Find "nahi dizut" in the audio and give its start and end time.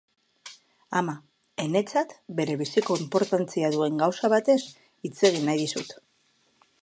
5.51-5.97